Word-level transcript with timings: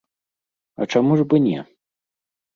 А 0.81 0.87
чаму 0.95 1.19
ж 1.21 1.27
бы 1.35 1.43
не? 1.45 1.59